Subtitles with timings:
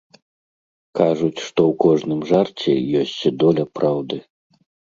[0.99, 2.71] Кажуць, што ў кожным жарце
[3.03, 4.17] ёсць доля праўды.